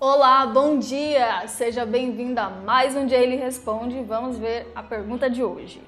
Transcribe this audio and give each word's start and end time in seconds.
Olá, 0.00 0.46
bom 0.46 0.78
dia! 0.78 1.44
Seja 1.48 1.84
bem-vindo 1.84 2.38
a 2.38 2.48
mais 2.48 2.94
um 2.94 3.08
Jaylee 3.08 3.36
Responde. 3.36 4.00
Vamos 4.04 4.38
ver 4.38 4.70
a 4.72 4.80
pergunta 4.80 5.28
de 5.28 5.42
hoje. 5.42 5.82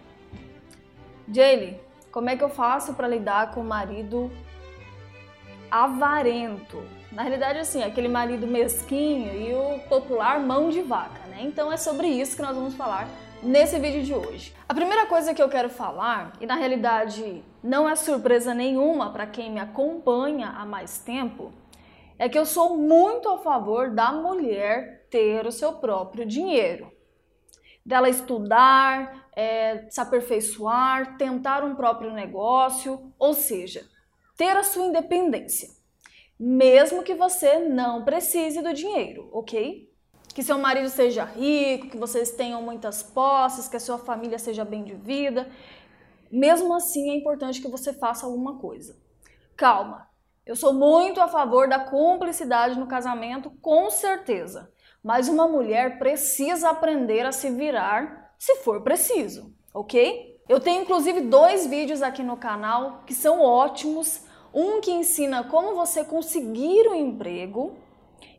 Jaylee, 1.33 1.81
como 2.11 2.29
é 2.29 2.37
que 2.37 2.43
eu 2.43 2.49
faço 2.49 2.95
para 2.95 3.07
lidar 3.07 3.53
com 3.53 3.61
o 3.61 3.65
marido 3.65 4.29
avarento? 5.71 6.83
Na 7.13 7.23
realidade, 7.23 7.61
assim, 7.61 7.85
aquele 7.85 8.09
marido 8.09 8.49
mesquinho 8.49 9.33
e 9.33 9.55
o 9.55 9.79
popular 9.89 10.41
mão 10.41 10.71
de 10.71 10.83
vaca, 10.83 11.21
né? 11.29 11.43
Então 11.43 11.73
é 11.73 11.77
sobre 11.77 12.09
isso 12.09 12.35
que 12.35 12.43
nós 12.43 12.57
vamos 12.57 12.75
falar 12.75 13.07
nesse 13.41 13.79
vídeo 13.79 14.03
de 14.03 14.13
hoje. 14.13 14.53
A 14.69 14.75
primeira 14.75 15.07
coisa 15.07 15.33
que 15.33 15.41
eu 15.41 15.49
quero 15.49 15.71
falar, 15.71 16.33
e 16.41 16.47
na 16.47 16.57
realidade 16.57 17.45
não 17.63 17.89
é 17.89 17.95
surpresa 17.95 18.53
nenhuma 18.53 19.11
para 19.11 19.25
quem 19.25 19.53
me 19.53 19.61
acompanha 19.61 20.49
há 20.49 20.67
mais 20.67 20.99
tempo, 20.99 21.53
é 22.21 22.29
que 22.29 22.39
eu 22.39 22.45
sou 22.45 22.77
muito 22.77 23.31
a 23.31 23.39
favor 23.39 23.95
da 23.95 24.13
mulher 24.13 25.07
ter 25.09 25.47
o 25.47 25.51
seu 25.51 25.73
próprio 25.73 26.27
dinheiro. 26.27 26.93
Dela 27.83 28.11
estudar, 28.11 29.31
é, 29.35 29.87
se 29.89 29.99
aperfeiçoar, 30.03 31.17
tentar 31.17 31.65
um 31.65 31.75
próprio 31.75 32.13
negócio, 32.13 33.11
ou 33.19 33.33
seja, 33.33 33.89
ter 34.37 34.55
a 34.55 34.63
sua 34.63 34.85
independência. 34.85 35.71
Mesmo 36.39 37.03
que 37.03 37.15
você 37.15 37.59
não 37.59 38.05
precise 38.05 38.61
do 38.61 38.75
dinheiro, 38.75 39.31
ok? 39.33 39.91
Que 40.35 40.43
seu 40.43 40.59
marido 40.59 40.91
seja 40.91 41.25
rico, 41.25 41.89
que 41.89 41.97
vocês 41.97 42.33
tenham 42.33 42.61
muitas 42.61 43.03
posses, 43.03 43.67
que 43.67 43.79
a 43.79 43.81
sua 43.81 43.97
família 43.97 44.39
seja 44.39 44.63
bem 44.63 44.85
de 44.85 44.95
vida. 44.95 45.51
Mesmo 46.31 46.75
assim, 46.75 47.09
é 47.09 47.15
importante 47.15 47.63
que 47.63 47.69
você 47.69 47.95
faça 47.95 48.27
alguma 48.27 48.59
coisa. 48.59 48.95
Calma, 49.57 50.10
eu 50.51 50.57
sou 50.57 50.73
muito 50.73 51.21
a 51.21 51.29
favor 51.29 51.69
da 51.69 51.79
cumplicidade 51.79 52.77
no 52.77 52.89
casamento, 52.89 53.53
com 53.63 53.89
certeza. 53.89 54.69
Mas 55.01 55.29
uma 55.29 55.47
mulher 55.47 55.97
precisa 55.97 56.71
aprender 56.71 57.25
a 57.25 57.31
se 57.31 57.51
virar 57.51 58.35
se 58.37 58.57
for 58.57 58.83
preciso, 58.83 59.55
ok? 59.73 60.41
Eu 60.49 60.59
tenho 60.59 60.83
inclusive 60.83 61.21
dois 61.21 61.69
vídeos 61.69 62.03
aqui 62.03 62.25
no 62.25 62.37
canal 62.37 63.05
que 63.07 63.15
são 63.15 63.41
ótimos. 63.41 64.25
Um 64.53 64.81
que 64.81 64.91
ensina 64.91 65.45
como 65.45 65.77
você 65.77 66.05
conseguir 66.05 66.89
um 66.89 66.97
emprego 66.97 67.77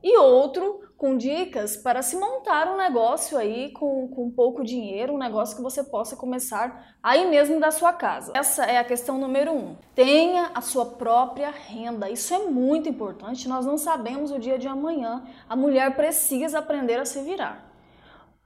e 0.04 0.18
outro 0.18 0.82
com 1.02 1.18
dicas 1.18 1.76
para 1.76 2.04
se 2.04 2.16
montar 2.16 2.68
um 2.68 2.78
negócio 2.78 3.36
aí 3.36 3.72
com, 3.72 4.08
com 4.10 4.30
pouco 4.30 4.64
dinheiro, 4.64 5.16
um 5.16 5.18
negócio 5.18 5.56
que 5.56 5.64
você 5.64 5.84
possa 5.84 6.16
começar 6.16 6.96
aí 7.02 7.28
mesmo 7.28 7.60
da 7.60 7.72
sua 7.72 7.92
casa. 7.92 8.32
Essa 8.36 8.66
é 8.66 8.78
a 8.78 8.84
questão 8.84 9.18
número 9.18 9.52
um. 9.52 9.76
Tenha 9.96 10.52
a 10.54 10.62
sua 10.62 10.86
própria 10.86 11.50
renda. 11.50 12.08
Isso 12.08 12.32
é 12.36 12.46
muito 12.46 12.88
importante. 12.88 13.50
Nós 13.50 13.66
não 13.66 13.80
sabemos 13.80 14.30
o 14.30 14.38
dia 14.38 14.60
de 14.60 14.68
amanhã. 14.68 15.24
A 15.50 15.56
mulher 15.56 15.96
precisa 15.96 16.60
aprender 16.60 17.00
a 17.00 17.06
se 17.06 17.20
virar. 17.24 17.74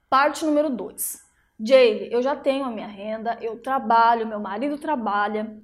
Parte 0.09 0.45
número 0.45 0.70
dois. 0.70 1.22
Jaylee, 1.59 2.09
eu 2.09 2.22
já 2.22 2.38
tenho 2.38 2.64
a 2.64 2.72
minha 2.72 2.88
renda, 2.88 3.38
eu 3.42 3.61
trabalho, 3.61 4.26
meu 4.26 4.39
marido 4.39 4.78
trabalha, 4.78 5.61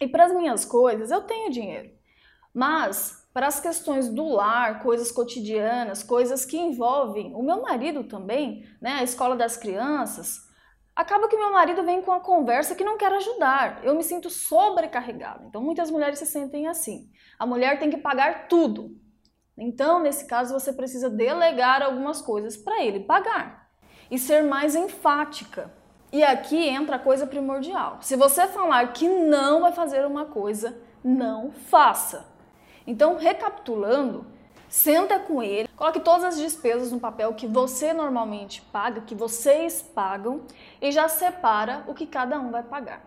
e 0.00 0.06
para 0.06 0.26
as 0.26 0.32
minhas 0.32 0.64
coisas 0.64 1.10
eu 1.10 1.22
tenho 1.22 1.50
dinheiro. 1.50 1.90
Mas 2.54 3.23
para 3.34 3.48
as 3.48 3.58
questões 3.58 4.08
do 4.08 4.28
lar, 4.28 4.80
coisas 4.80 5.10
cotidianas, 5.10 6.04
coisas 6.04 6.44
que 6.44 6.56
envolvem 6.56 7.34
o 7.34 7.42
meu 7.42 7.60
marido 7.60 8.04
também, 8.04 8.64
né, 8.80 8.92
a 8.92 9.02
escola 9.02 9.34
das 9.34 9.56
crianças, 9.56 10.38
acaba 10.94 11.26
que 11.26 11.36
meu 11.36 11.52
marido 11.52 11.82
vem 11.82 12.00
com 12.00 12.12
a 12.12 12.20
conversa 12.20 12.76
que 12.76 12.84
não 12.84 12.96
quer 12.96 13.12
ajudar. 13.12 13.80
Eu 13.82 13.96
me 13.96 14.04
sinto 14.04 14.30
sobrecarregada. 14.30 15.44
Então 15.48 15.60
muitas 15.60 15.90
mulheres 15.90 16.20
se 16.20 16.26
sentem 16.26 16.68
assim. 16.68 17.10
A 17.36 17.44
mulher 17.44 17.80
tem 17.80 17.90
que 17.90 17.96
pagar 17.96 18.46
tudo. 18.46 18.96
Então, 19.58 20.00
nesse 20.00 20.26
caso, 20.26 20.52
você 20.52 20.72
precisa 20.72 21.10
delegar 21.10 21.82
algumas 21.82 22.22
coisas 22.22 22.56
para 22.56 22.84
ele 22.84 23.00
pagar 23.00 23.68
e 24.10 24.16
ser 24.16 24.42
mais 24.42 24.76
enfática. 24.76 25.72
E 26.12 26.22
aqui 26.22 26.68
entra 26.68 26.96
a 26.96 27.00
coisa 27.00 27.26
primordial. 27.26 27.98
Se 28.00 28.14
você 28.14 28.46
falar 28.46 28.92
que 28.92 29.08
não 29.08 29.60
vai 29.60 29.72
fazer 29.72 30.06
uma 30.06 30.26
coisa, 30.26 30.80
não 31.02 31.50
faça. 31.50 32.33
Então, 32.86 33.16
recapitulando, 33.16 34.26
senta 34.68 35.18
com 35.18 35.42
ele, 35.42 35.68
coloque 35.76 36.00
todas 36.00 36.24
as 36.24 36.36
despesas 36.36 36.90
no 36.90 37.00
papel 37.00 37.32
que 37.34 37.46
você 37.46 37.92
normalmente 37.92 38.60
paga, 38.72 39.00
que 39.00 39.14
vocês 39.14 39.80
pagam, 39.80 40.42
e 40.82 40.90
já 40.90 41.08
separa 41.08 41.84
o 41.86 41.94
que 41.94 42.06
cada 42.06 42.38
um 42.38 42.50
vai 42.50 42.62
pagar. 42.62 43.02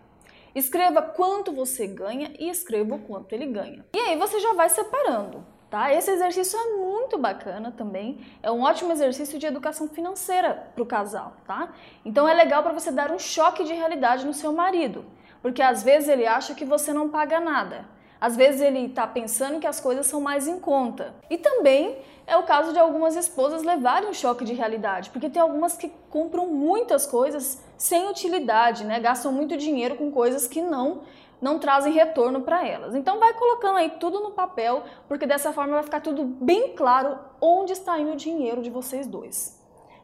Escreva 0.55 1.01
quanto 1.01 1.51
você 1.51 1.85
ganha 1.85 2.31
e 2.39 2.49
escreva 2.49 2.95
o 2.95 2.99
quanto 2.99 3.33
ele 3.33 3.45
ganha. 3.45 3.85
E 3.93 3.99
aí 3.99 4.17
você 4.17 4.39
já 4.39 4.53
vai 4.53 4.69
separando, 4.69 5.45
tá? 5.69 5.93
Esse 5.93 6.09
exercício 6.09 6.57
é 6.57 6.77
muito 6.77 7.17
bacana 7.17 7.71
também, 7.71 8.25
é 8.41 8.49
um 8.49 8.63
ótimo 8.63 8.91
exercício 8.91 9.37
de 9.37 9.45
educação 9.45 9.87
financeira 9.87 10.71
para 10.73 10.81
o 10.81 10.87
casal, 10.87 11.33
tá? 11.45 11.71
Então 12.03 12.27
é 12.27 12.33
legal 12.33 12.63
para 12.63 12.73
você 12.73 12.91
dar 12.91 13.11
um 13.11 13.19
choque 13.19 13.63
de 13.63 13.73
realidade 13.73 14.25
no 14.25 14.33
seu 14.33 14.51
marido, 14.51 15.05
porque 15.41 15.61
às 15.61 15.83
vezes 15.83 16.09
ele 16.09 16.25
acha 16.25 16.55
que 16.55 16.65
você 16.65 16.91
não 16.91 17.09
paga 17.09 17.39
nada. 17.39 17.96
Às 18.19 18.35
vezes 18.35 18.61
ele 18.61 18.85
está 18.85 19.05
pensando 19.05 19.59
que 19.59 19.67
as 19.67 19.79
coisas 19.79 20.05
são 20.07 20.19
mais 20.19 20.47
em 20.47 20.59
conta. 20.59 21.13
E 21.29 21.37
também 21.37 21.97
é 22.25 22.35
o 22.35 22.43
caso 22.43 22.73
de 22.73 22.79
algumas 22.79 23.15
esposas 23.15 23.63
levarem 23.63 24.09
um 24.09 24.13
choque 24.13 24.43
de 24.43 24.53
realidade, 24.53 25.09
porque 25.11 25.29
tem 25.29 25.41
algumas 25.41 25.77
que 25.77 25.91
compram 26.09 26.47
muitas 26.47 27.05
coisas 27.05 27.61
sem 27.77 28.09
utilidade, 28.09 28.83
né? 28.83 28.99
Gastam 28.99 29.31
muito 29.31 29.55
dinheiro 29.55 29.95
com 29.95 30.11
coisas 30.11 30.47
que 30.47 30.61
não 30.61 31.01
não 31.39 31.59
trazem 31.59 31.93
retorno 31.93 32.41
para 32.41 32.67
elas. 32.67 32.95
Então 32.95 33.19
vai 33.19 33.33
colocando 33.33 33.77
aí 33.77 33.91
tudo 33.99 34.19
no 34.21 34.31
papel, 34.31 34.83
porque 35.07 35.27
dessa 35.27 35.53
forma 35.53 35.73
vai 35.73 35.83
ficar 35.83 36.01
tudo 36.01 36.23
bem 36.23 36.73
claro 36.75 37.19
onde 37.39 37.73
está 37.73 37.99
indo 37.99 38.13
o 38.13 38.15
dinheiro 38.15 38.61
de 38.61 38.71
vocês 38.71 39.05
dois. 39.05 39.56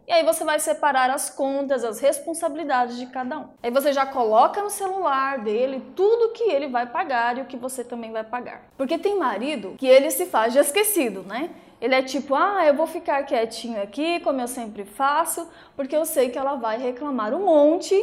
E 0.05 0.11
aí 0.11 0.23
você 0.23 0.43
vai 0.43 0.59
separar 0.59 1.09
as 1.09 1.29
contas, 1.29 1.83
as 1.83 1.99
responsabilidades 1.99 2.97
de 2.97 3.05
cada 3.05 3.39
um. 3.39 3.47
Aí 3.63 3.71
você 3.71 3.93
já 3.93 4.05
coloca 4.05 4.61
no 4.61 4.69
celular 4.69 5.39
dele 5.39 5.81
tudo 5.95 6.33
que 6.33 6.43
ele 6.43 6.67
vai 6.67 6.85
pagar 6.85 7.37
e 7.37 7.41
o 7.41 7.45
que 7.45 7.55
você 7.55 7.83
também 7.83 8.11
vai 8.11 8.23
pagar. 8.23 8.63
Porque 8.77 8.97
tem 8.97 9.17
marido 9.17 9.75
que 9.77 9.87
ele 9.87 10.11
se 10.11 10.25
faz 10.25 10.51
de 10.51 10.59
esquecido, 10.59 11.23
né? 11.23 11.51
Ele 11.79 11.95
é 11.95 12.01
tipo, 12.01 12.35
ah, 12.35 12.65
eu 12.65 12.73
vou 12.73 12.87
ficar 12.87 13.23
quietinho 13.23 13.81
aqui, 13.81 14.19
como 14.21 14.39
eu 14.39 14.47
sempre 14.47 14.85
faço, 14.85 15.49
porque 15.75 15.95
eu 15.95 16.05
sei 16.05 16.29
que 16.29 16.37
ela 16.37 16.55
vai 16.55 16.77
reclamar 16.77 17.33
um 17.33 17.45
monte 17.45 17.95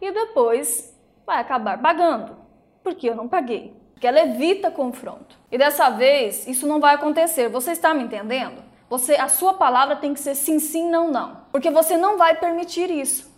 e 0.00 0.12
depois 0.12 0.94
vai 1.26 1.40
acabar 1.40 1.80
pagando, 1.80 2.36
porque 2.82 3.08
eu 3.08 3.14
não 3.14 3.28
paguei. 3.28 3.74
Porque 3.94 4.06
ela 4.06 4.20
evita 4.20 4.70
confronto. 4.70 5.38
E 5.50 5.56
dessa 5.56 5.88
vez, 5.88 6.46
isso 6.46 6.66
não 6.66 6.80
vai 6.80 6.94
acontecer. 6.94 7.48
Você 7.48 7.70
está 7.70 7.94
me 7.94 8.02
entendendo? 8.02 8.62
Você, 8.94 9.14
a 9.16 9.26
sua 9.26 9.54
palavra 9.54 9.96
tem 9.96 10.14
que 10.14 10.20
ser 10.20 10.36
sim, 10.36 10.60
sim, 10.60 10.88
não, 10.88 11.10
não. 11.10 11.38
Porque 11.50 11.68
você 11.68 11.96
não 11.96 12.16
vai 12.16 12.36
permitir 12.36 12.88
isso. 12.92 13.28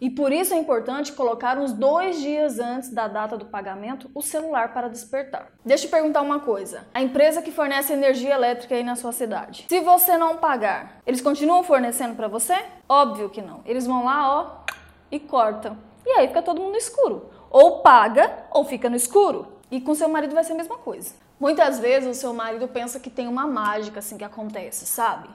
E 0.00 0.10
por 0.10 0.32
isso 0.32 0.52
é 0.52 0.56
importante 0.56 1.12
colocar 1.12 1.56
uns 1.56 1.72
dois 1.72 2.20
dias 2.20 2.58
antes 2.58 2.90
da 2.90 3.06
data 3.06 3.38
do 3.38 3.44
pagamento 3.44 4.10
o 4.12 4.20
celular 4.20 4.72
para 4.74 4.88
despertar. 4.88 5.52
Deixa 5.64 5.86
eu 5.86 5.90
perguntar 5.90 6.20
uma 6.20 6.40
coisa: 6.40 6.88
a 6.92 7.00
empresa 7.00 7.40
que 7.42 7.52
fornece 7.52 7.92
energia 7.92 8.34
elétrica 8.34 8.74
aí 8.74 8.82
na 8.82 8.96
sua 8.96 9.12
cidade, 9.12 9.66
se 9.68 9.80
você 9.82 10.18
não 10.18 10.38
pagar, 10.38 11.00
eles 11.06 11.20
continuam 11.20 11.62
fornecendo 11.62 12.16
para 12.16 12.26
você? 12.26 12.56
Óbvio 12.88 13.30
que 13.30 13.40
não. 13.40 13.62
Eles 13.64 13.86
vão 13.86 14.04
lá, 14.04 14.36
ó, 14.36 14.64
e 15.12 15.20
cortam. 15.20 15.78
E 16.04 16.10
aí 16.10 16.26
fica 16.26 16.42
todo 16.42 16.60
mundo 16.60 16.76
escuro. 16.76 17.30
Ou 17.50 17.82
paga 17.82 18.46
ou 18.50 18.64
fica 18.64 18.90
no 18.90 18.96
escuro. 18.96 19.46
E 19.70 19.80
com 19.80 19.94
seu 19.94 20.08
marido 20.08 20.34
vai 20.34 20.42
ser 20.42 20.54
a 20.54 20.56
mesma 20.56 20.76
coisa. 20.76 21.14
Muitas 21.38 21.78
vezes 21.78 22.16
o 22.16 22.20
seu 22.20 22.32
marido 22.32 22.68
pensa 22.68 23.00
que 23.00 23.10
tem 23.10 23.26
uma 23.26 23.46
mágica 23.46 23.98
assim 23.98 24.16
que 24.16 24.24
acontece, 24.24 24.86
sabe? 24.86 25.28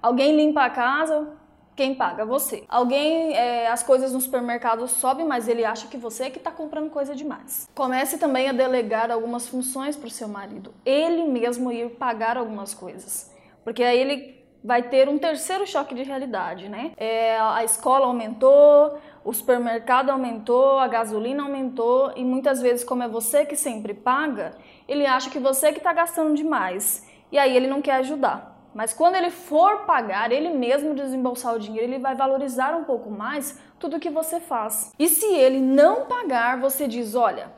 Alguém 0.00 0.36
limpa 0.36 0.64
a 0.64 0.70
casa, 0.70 1.28
quem 1.76 1.94
paga? 1.94 2.24
Você. 2.24 2.64
Alguém, 2.68 3.34
é, 3.34 3.68
as 3.68 3.82
coisas 3.82 4.12
no 4.12 4.20
supermercado 4.20 4.86
sobem, 4.86 5.26
mas 5.26 5.48
ele 5.48 5.64
acha 5.64 5.88
que 5.88 5.96
você 5.96 6.24
é 6.24 6.30
que 6.30 6.38
está 6.38 6.50
comprando 6.50 6.90
coisa 6.90 7.14
demais. 7.14 7.68
Comece 7.74 8.18
também 8.18 8.48
a 8.48 8.52
delegar 8.52 9.10
algumas 9.10 9.48
funções 9.48 9.96
para 9.96 10.08
o 10.08 10.10
seu 10.10 10.28
marido. 10.28 10.74
Ele 10.84 11.24
mesmo 11.24 11.72
ir 11.72 11.90
pagar 11.90 12.36
algumas 12.36 12.74
coisas. 12.74 13.34
Porque 13.64 13.82
aí 13.82 13.98
ele 13.98 14.40
vai 14.62 14.82
ter 14.82 15.08
um 15.08 15.18
terceiro 15.18 15.66
choque 15.66 15.94
de 15.94 16.02
realidade, 16.02 16.68
né? 16.68 16.92
É, 16.96 17.38
a 17.38 17.64
escola 17.64 18.06
aumentou, 18.06 18.98
o 19.24 19.32
supermercado 19.32 20.10
aumentou, 20.10 20.78
a 20.78 20.88
gasolina 20.88 21.42
aumentou 21.42 22.12
e 22.16 22.24
muitas 22.24 22.60
vezes, 22.60 22.84
como 22.84 23.02
é 23.02 23.08
você 23.08 23.44
que 23.44 23.56
sempre 23.56 23.92
paga, 23.92 24.56
ele 24.88 25.06
acha 25.06 25.30
que 25.30 25.38
você 25.38 25.72
que 25.72 25.78
está 25.78 25.92
gastando 25.92 26.34
demais 26.34 27.06
e 27.30 27.38
aí 27.38 27.54
ele 27.54 27.66
não 27.66 27.82
quer 27.82 27.96
ajudar. 27.96 28.50
Mas 28.74 28.92
quando 28.92 29.16
ele 29.16 29.30
for 29.30 29.80
pagar, 29.84 30.30
ele 30.30 30.48
mesmo 30.50 30.94
desembolsar 30.94 31.54
o 31.54 31.58
dinheiro, 31.58 31.92
ele 31.92 31.98
vai 31.98 32.14
valorizar 32.14 32.74
um 32.76 32.84
pouco 32.84 33.10
mais 33.10 33.58
tudo 33.78 33.98
que 33.98 34.08
você 34.08 34.38
faz. 34.38 34.92
E 34.98 35.08
se 35.08 35.26
ele 35.26 35.60
não 35.60 36.06
pagar, 36.06 36.60
você 36.60 36.86
diz: 36.86 37.14
olha, 37.14 37.50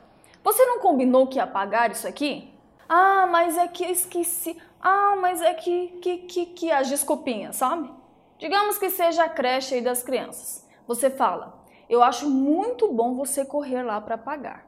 você 0.42 0.64
não 0.64 0.80
combinou 0.80 1.26
que 1.26 1.36
ia 1.36 1.46
pagar 1.46 1.90
isso 1.90 2.08
aqui? 2.08 2.52
Ah, 2.88 3.26
mas 3.30 3.58
é 3.58 3.68
que 3.68 3.84
esqueci. 3.84 4.56
Ah, 4.80 5.14
mas 5.20 5.40
é 5.42 5.54
que, 5.54 5.88
que, 6.00 6.18
que, 6.18 6.46
que 6.46 6.72
as 6.72 6.88
desculpinhas, 6.88 7.56
sabe? 7.56 7.90
Digamos 8.38 8.78
que 8.78 8.90
seja 8.90 9.24
a 9.24 9.28
creche 9.28 9.74
aí 9.74 9.80
das 9.80 10.02
crianças. 10.02 10.66
Você 10.92 11.08
fala, 11.08 11.64
eu 11.88 12.02
acho 12.02 12.28
muito 12.28 12.92
bom 12.92 13.14
você 13.14 13.46
correr 13.46 13.82
lá 13.82 13.98
para 13.98 14.18
pagar. 14.18 14.66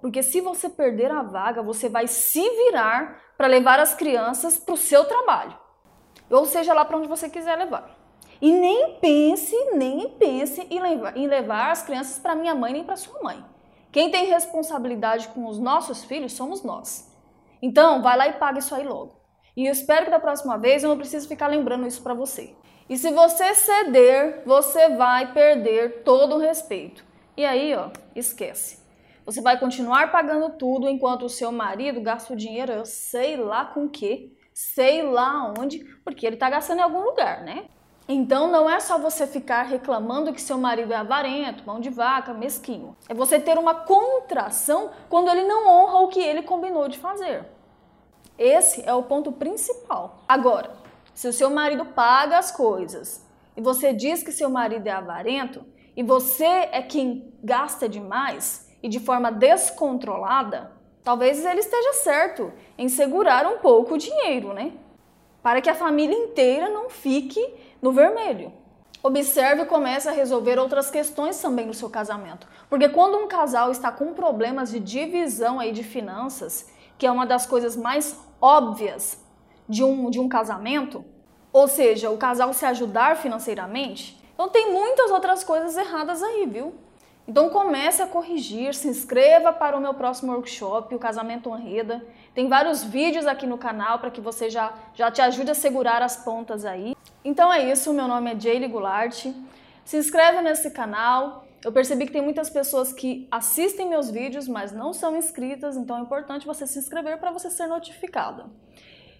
Porque 0.00 0.22
se 0.22 0.40
você 0.40 0.70
perder 0.70 1.10
a 1.10 1.22
vaga, 1.22 1.62
você 1.62 1.86
vai 1.86 2.06
se 2.06 2.40
virar 2.40 3.20
para 3.36 3.46
levar 3.46 3.78
as 3.78 3.94
crianças 3.94 4.56
para 4.56 4.72
o 4.72 4.78
seu 4.78 5.04
trabalho. 5.04 5.54
ou 6.30 6.46
seja 6.46 6.72
lá 6.72 6.82
para 6.82 6.96
onde 6.96 7.06
você 7.06 7.28
quiser 7.28 7.56
levar. 7.56 7.94
E 8.40 8.50
nem 8.50 8.98
pense, 9.00 9.54
nem 9.74 10.08
pense 10.18 10.66
em 10.70 10.80
levar, 10.80 11.14
em 11.14 11.26
levar 11.26 11.72
as 11.72 11.82
crianças 11.82 12.18
para 12.18 12.34
minha 12.34 12.54
mãe 12.54 12.72
nem 12.72 12.84
para 12.84 12.96
sua 12.96 13.22
mãe. 13.22 13.44
Quem 13.92 14.10
tem 14.10 14.24
responsabilidade 14.24 15.28
com 15.28 15.46
os 15.46 15.58
nossos 15.58 16.04
filhos 16.04 16.32
somos 16.32 16.62
nós. 16.62 17.14
Então, 17.60 18.02
vai 18.02 18.16
lá 18.16 18.28
e 18.28 18.32
paga 18.32 18.60
isso 18.60 18.74
aí 18.74 18.82
logo. 18.82 19.20
E 19.54 19.66
eu 19.66 19.72
espero 19.72 20.06
que 20.06 20.10
da 20.10 20.20
próxima 20.20 20.56
vez 20.56 20.82
eu 20.82 20.88
não 20.88 20.96
precise 20.96 21.28
ficar 21.28 21.48
lembrando 21.48 21.86
isso 21.86 22.02
para 22.02 22.14
você. 22.14 22.56
E 22.88 22.96
se 22.96 23.10
você 23.10 23.54
ceder, 23.54 24.42
você 24.46 24.90
vai 24.90 25.32
perder 25.32 26.02
todo 26.04 26.36
o 26.36 26.38
respeito. 26.38 27.04
E 27.36 27.44
aí, 27.44 27.74
ó, 27.74 27.90
esquece. 28.14 28.78
Você 29.24 29.42
vai 29.42 29.58
continuar 29.58 30.12
pagando 30.12 30.50
tudo 30.50 30.88
enquanto 30.88 31.24
o 31.24 31.28
seu 31.28 31.50
marido 31.50 32.00
gasta 32.00 32.32
o 32.32 32.36
dinheiro, 32.36 32.72
eu 32.72 32.84
sei 32.84 33.36
lá 33.36 33.64
com 33.64 33.88
que, 33.88 34.32
sei 34.54 35.02
lá 35.02 35.52
onde, 35.58 35.80
porque 36.04 36.24
ele 36.24 36.36
tá 36.36 36.48
gastando 36.48 36.78
em 36.78 36.82
algum 36.82 37.00
lugar, 37.00 37.42
né? 37.42 37.64
Então 38.08 38.46
não 38.52 38.70
é 38.70 38.78
só 38.78 38.98
você 38.98 39.26
ficar 39.26 39.62
reclamando 39.62 40.32
que 40.32 40.40
seu 40.40 40.56
marido 40.56 40.92
é 40.92 40.96
avarento, 40.96 41.64
mão 41.66 41.80
de 41.80 41.90
vaca, 41.90 42.32
mesquinho. 42.32 42.96
É 43.08 43.14
você 43.14 43.40
ter 43.40 43.58
uma 43.58 43.74
contração 43.74 44.90
quando 45.08 45.28
ele 45.28 45.42
não 45.42 45.66
honra 45.66 45.98
o 45.98 46.08
que 46.08 46.20
ele 46.20 46.42
combinou 46.42 46.86
de 46.86 46.98
fazer. 46.98 47.44
Esse 48.38 48.88
é 48.88 48.94
o 48.94 49.02
ponto 49.02 49.32
principal. 49.32 50.18
Agora, 50.28 50.70
se 51.16 51.26
o 51.26 51.32
seu 51.32 51.48
marido 51.48 51.86
paga 51.86 52.36
as 52.36 52.50
coisas 52.50 53.26
e 53.56 53.60
você 53.62 53.94
diz 53.94 54.22
que 54.22 54.30
seu 54.30 54.50
marido 54.50 54.86
é 54.86 54.90
avarento 54.90 55.64
e 55.96 56.02
você 56.02 56.44
é 56.44 56.82
quem 56.82 57.32
gasta 57.42 57.88
demais 57.88 58.70
e 58.82 58.88
de 58.88 59.00
forma 59.00 59.32
descontrolada, 59.32 60.72
talvez 61.02 61.42
ele 61.42 61.60
esteja 61.60 61.94
certo 61.94 62.52
em 62.76 62.90
segurar 62.90 63.46
um 63.46 63.60
pouco 63.60 63.94
o 63.94 63.98
dinheiro, 63.98 64.52
né? 64.52 64.74
Para 65.42 65.62
que 65.62 65.70
a 65.70 65.74
família 65.74 66.14
inteira 66.14 66.68
não 66.68 66.90
fique 66.90 67.42
no 67.80 67.92
vermelho. 67.92 68.52
Observe 69.02 69.62
e 69.62 69.66
comece 69.66 70.10
a 70.10 70.12
resolver 70.12 70.58
outras 70.58 70.90
questões 70.90 71.40
também 71.40 71.64
no 71.64 71.72
seu 71.72 71.88
casamento. 71.88 72.46
Porque 72.68 72.90
quando 72.90 73.16
um 73.16 73.26
casal 73.26 73.70
está 73.70 73.90
com 73.90 74.12
problemas 74.12 74.70
de 74.70 74.80
divisão 74.80 75.58
aí 75.58 75.72
de 75.72 75.82
finanças, 75.82 76.70
que 76.98 77.06
é 77.06 77.10
uma 77.10 77.24
das 77.24 77.46
coisas 77.46 77.74
mais 77.74 78.20
óbvias 78.38 79.24
de 79.68 79.82
um, 79.82 80.10
de 80.10 80.20
um 80.20 80.28
casamento, 80.28 81.04
ou 81.52 81.66
seja, 81.66 82.10
o 82.10 82.16
casal 82.16 82.52
se 82.52 82.64
ajudar 82.64 83.16
financeiramente, 83.16 84.20
então 84.34 84.48
tem 84.48 84.70
muitas 84.72 85.10
outras 85.10 85.42
coisas 85.42 85.76
erradas 85.76 86.22
aí, 86.22 86.46
viu? 86.46 86.74
Então 87.28 87.50
comece 87.50 88.00
a 88.00 88.06
corrigir, 88.06 88.72
se 88.74 88.86
inscreva 88.86 89.52
para 89.52 89.76
o 89.76 89.80
meu 89.80 89.92
próximo 89.94 90.32
workshop, 90.32 90.94
o 90.94 90.98
Casamento 90.98 91.50
Honreda. 91.50 92.06
Tem 92.32 92.48
vários 92.48 92.84
vídeos 92.84 93.26
aqui 93.26 93.46
no 93.46 93.58
canal 93.58 93.98
para 93.98 94.10
que 94.10 94.20
você 94.20 94.48
já, 94.48 94.72
já 94.94 95.10
te 95.10 95.20
ajude 95.20 95.50
a 95.50 95.54
segurar 95.54 96.02
as 96.02 96.16
pontas 96.16 96.64
aí. 96.64 96.94
Então 97.24 97.52
é 97.52 97.68
isso, 97.68 97.92
meu 97.92 98.06
nome 98.06 98.32
é 98.32 98.38
Jaylee 98.38 98.68
Goulart. 98.68 99.26
Se 99.84 99.96
inscreve 99.96 100.40
nesse 100.40 100.70
canal. 100.70 101.44
Eu 101.64 101.72
percebi 101.72 102.06
que 102.06 102.12
tem 102.12 102.22
muitas 102.22 102.48
pessoas 102.48 102.92
que 102.92 103.26
assistem 103.28 103.88
meus 103.88 104.08
vídeos, 104.08 104.46
mas 104.46 104.70
não 104.70 104.92
são 104.92 105.16
inscritas, 105.16 105.76
então 105.76 105.96
é 105.98 106.00
importante 106.00 106.46
você 106.46 106.64
se 106.64 106.78
inscrever 106.78 107.18
para 107.18 107.32
você 107.32 107.50
ser 107.50 107.66
notificada. 107.66 108.46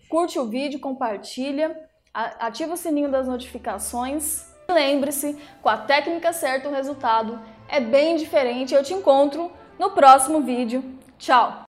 Curte 0.08 0.38
o 0.38 0.46
vídeo, 0.46 0.80
compartilha, 0.80 1.76
ativa 2.14 2.74
o 2.74 2.76
sininho 2.76 3.10
das 3.10 3.26
notificações. 3.26 4.46
Lembre-se, 4.68 5.36
com 5.62 5.68
a 5.68 5.76
técnica 5.76 6.32
certa 6.32 6.68
o 6.68 6.72
resultado 6.72 7.40
é 7.68 7.80
bem 7.80 8.16
diferente. 8.16 8.74
Eu 8.74 8.82
te 8.82 8.94
encontro 8.94 9.50
no 9.78 9.90
próximo 9.90 10.42
vídeo. 10.42 10.82
Tchau! 11.18 11.64